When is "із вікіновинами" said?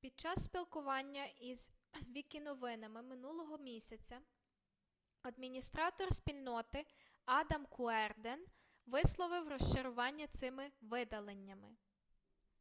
1.40-3.02